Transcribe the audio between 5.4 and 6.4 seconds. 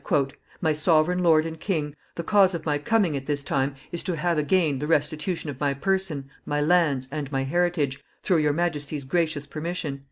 of my person,